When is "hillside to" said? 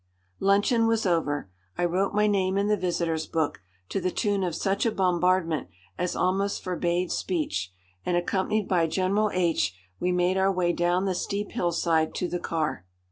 11.51-12.27